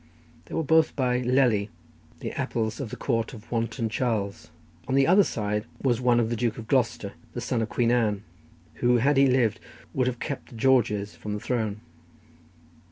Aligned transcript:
They 0.45 0.55
were 0.55 0.63
both 0.63 0.95
by 0.95 1.19
Lely, 1.19 1.69
the 2.21 2.31
Apelles 2.31 2.79
of 2.79 2.89
the 2.89 2.95
Court 2.95 3.35
of 3.35 3.51
wanton 3.51 3.87
Charles. 3.87 4.49
On 4.87 4.95
the 4.95 5.05
other 5.05 5.23
side 5.23 5.65
was 5.83 6.01
one 6.01 6.19
of 6.19 6.31
the 6.31 6.35
Duke 6.35 6.57
of 6.57 6.65
Gloucester, 6.67 7.13
the 7.33 7.39
son 7.39 7.61
of 7.61 7.69
Queen 7.69 7.91
Anne, 7.91 8.23
who, 8.81 8.97
had 8.97 9.15
he 9.17 9.27
lived, 9.27 9.59
would 9.93 10.07
have 10.07 10.17
kept 10.17 10.49
the 10.49 10.55
Georges 10.55 11.13
from 11.15 11.33
the 11.35 11.39
throne. 11.39 11.81